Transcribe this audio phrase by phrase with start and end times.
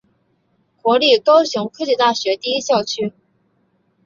[0.81, 3.13] 国立高雄科技大学第一校区。